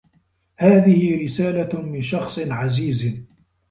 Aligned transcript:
هذه 0.57 1.23
رسالة 1.23 1.81
من 1.81 2.01
شخص 2.01 2.39
عزيز. 2.39 3.15